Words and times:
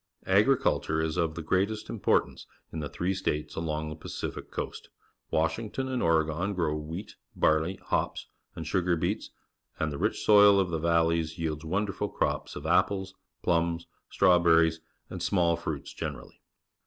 Agriculture 0.25 0.99
is 0.99 1.15
of 1.15 1.35
the 1.35 1.43
greatest 1.43 1.87
importance 1.87 2.47
in 2.73 2.79
the 2.79 2.89
three 2.89 3.13
states 3.13 3.55
along 3.55 3.87
the 3.87 3.95
Pacific 3.95 4.49
Coast. 4.49 4.89
Washington 5.29 5.87
and 5.89 6.01
Oregon 6.01 6.55
grow 6.55 6.75
wheat, 6.75 7.17
barley, 7.35 7.75
hops, 7.75 8.25
and 8.55 8.65
sugar 8.65 8.95
beets, 8.95 9.29
and 9.79 9.91
the 9.93 9.99
rich 9.99 10.25
soil 10.25 10.59
of 10.59 10.71
the 10.71 10.79
valleys 10.79 11.37
yields 11.37 11.63
wonderful 11.63 12.09
crops 12.09 12.55
of 12.55 12.65
apples, 12.65 13.13
plums, 13.43 13.85
st 14.09 14.23
rn.wberr 14.43 14.65
ieSj 14.69 14.79
and 15.11 15.21
small 15.21 15.55
fruits 15.55 15.93
gener 15.93 16.21
ally. 16.23 16.35